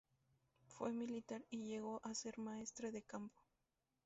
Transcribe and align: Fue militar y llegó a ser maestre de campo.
Fue 0.65 0.91
militar 0.93 1.43
y 1.51 1.59
llegó 1.59 2.01
a 2.03 2.15
ser 2.15 2.39
maestre 2.39 2.89
de 2.91 3.03
campo. 3.03 3.39